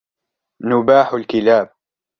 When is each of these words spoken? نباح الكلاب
نباح 0.61 1.13
الكلاب 1.13 1.73